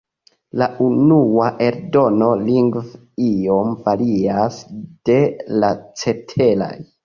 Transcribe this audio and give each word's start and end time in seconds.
La 0.61 0.67
unua 0.85 1.49
eldono 1.65 2.31
lingve 2.49 2.83
iom 3.27 3.77
varias 3.85 4.61
de 5.11 5.23
la 5.63 5.75
ceteraj. 6.05 6.77